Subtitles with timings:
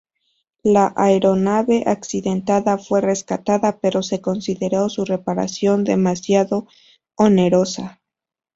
[0.63, 6.65] La aeronave accidentada fue rescatada pero se consideró su reparación demasiado
[7.13, 8.01] onerosa.